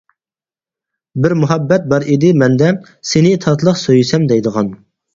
بىر 1.25 1.35
مۇھەببەت 1.43 1.87
بار 1.95 2.07
ئىدى 2.15 2.33
مەندە، 2.45 2.73
سىنى 3.13 3.37
تاتلىق 3.47 3.81
سۆيسەم 3.87 4.31
دەيدىغان. 4.35 4.79